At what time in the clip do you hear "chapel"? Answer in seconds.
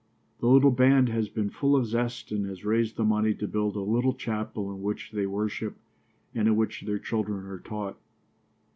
4.15-4.73